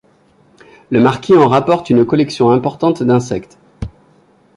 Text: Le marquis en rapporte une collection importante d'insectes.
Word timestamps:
Le 0.89 0.99
marquis 0.99 1.35
en 1.37 1.47
rapporte 1.47 1.91
une 1.91 2.05
collection 2.07 2.49
importante 2.49 3.03
d'insectes. 3.03 3.59